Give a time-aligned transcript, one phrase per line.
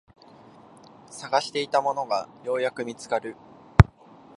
[1.11, 3.35] 探していたものがようやく見つかる